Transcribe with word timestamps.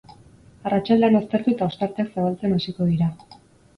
Arratsaldean 0.69 1.19
atertu 1.21 1.53
eta 1.55 1.67
ostarteak 1.73 2.11
zabaltzen 2.15 2.57
hasiko 2.59 2.93
dira. 2.93 3.11